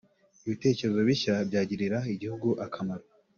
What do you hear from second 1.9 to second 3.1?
Igihugu akamaro